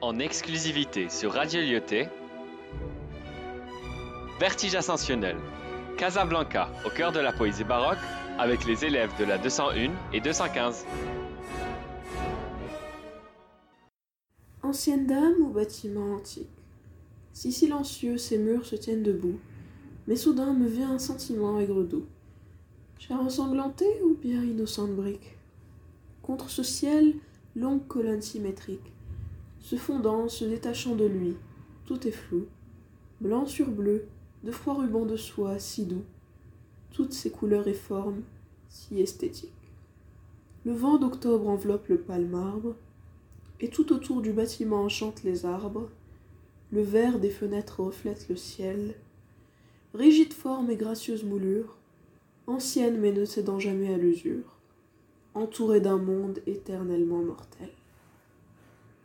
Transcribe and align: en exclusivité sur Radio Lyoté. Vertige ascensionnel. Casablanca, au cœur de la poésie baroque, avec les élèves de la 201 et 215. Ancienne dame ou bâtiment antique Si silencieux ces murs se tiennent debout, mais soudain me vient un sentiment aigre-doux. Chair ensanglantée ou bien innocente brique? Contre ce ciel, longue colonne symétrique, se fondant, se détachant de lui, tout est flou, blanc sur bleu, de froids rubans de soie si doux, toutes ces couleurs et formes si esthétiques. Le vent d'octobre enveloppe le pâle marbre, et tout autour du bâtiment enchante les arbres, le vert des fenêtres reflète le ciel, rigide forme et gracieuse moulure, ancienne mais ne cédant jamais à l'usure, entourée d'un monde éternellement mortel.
en 0.00 0.18
exclusivité 0.18 1.08
sur 1.08 1.32
Radio 1.32 1.60
Lyoté. 1.60 2.08
Vertige 4.38 4.74
ascensionnel. 4.74 5.36
Casablanca, 5.96 6.68
au 6.84 6.90
cœur 6.90 7.12
de 7.12 7.20
la 7.20 7.32
poésie 7.32 7.64
baroque, 7.64 7.98
avec 8.38 8.66
les 8.66 8.84
élèves 8.84 9.12
de 9.18 9.24
la 9.24 9.38
201 9.38 9.90
et 10.12 10.20
215. 10.20 10.84
Ancienne 14.62 15.06
dame 15.06 15.40
ou 15.40 15.48
bâtiment 15.48 16.14
antique 16.16 16.50
Si 17.32 17.50
silencieux 17.50 18.18
ces 18.18 18.36
murs 18.36 18.66
se 18.66 18.76
tiennent 18.76 19.02
debout, 19.02 19.38
mais 20.06 20.16
soudain 20.16 20.52
me 20.52 20.68
vient 20.68 20.90
un 20.90 20.98
sentiment 20.98 21.58
aigre-doux. 21.58 22.04
Chair 22.98 23.20
ensanglantée 23.20 24.02
ou 24.04 24.14
bien 24.14 24.42
innocente 24.42 24.94
brique? 24.94 25.38
Contre 26.22 26.50
ce 26.50 26.62
ciel, 26.62 27.14
longue 27.54 27.86
colonne 27.86 28.20
symétrique, 28.22 28.92
se 29.66 29.74
fondant, 29.74 30.28
se 30.28 30.44
détachant 30.44 30.94
de 30.94 31.06
lui, 31.06 31.34
tout 31.86 32.06
est 32.06 32.12
flou, 32.12 32.46
blanc 33.20 33.46
sur 33.46 33.68
bleu, 33.68 34.06
de 34.44 34.52
froids 34.52 34.74
rubans 34.74 35.06
de 35.06 35.16
soie 35.16 35.58
si 35.58 35.86
doux, 35.86 36.04
toutes 36.92 37.12
ces 37.12 37.32
couleurs 37.32 37.66
et 37.66 37.74
formes 37.74 38.22
si 38.68 39.00
esthétiques. 39.00 39.50
Le 40.64 40.72
vent 40.72 40.98
d'octobre 40.98 41.48
enveloppe 41.48 41.88
le 41.88 41.98
pâle 41.98 42.26
marbre, 42.26 42.76
et 43.58 43.68
tout 43.68 43.92
autour 43.92 44.22
du 44.22 44.32
bâtiment 44.32 44.84
enchante 44.84 45.24
les 45.24 45.44
arbres, 45.44 45.90
le 46.70 46.82
vert 46.82 47.18
des 47.18 47.30
fenêtres 47.30 47.80
reflète 47.82 48.28
le 48.28 48.36
ciel, 48.36 48.94
rigide 49.94 50.32
forme 50.32 50.70
et 50.70 50.76
gracieuse 50.76 51.24
moulure, 51.24 51.76
ancienne 52.46 53.00
mais 53.00 53.10
ne 53.10 53.24
cédant 53.24 53.58
jamais 53.58 53.92
à 53.92 53.98
l'usure, 53.98 54.60
entourée 55.34 55.80
d'un 55.80 55.98
monde 55.98 56.38
éternellement 56.46 57.24
mortel. 57.24 57.70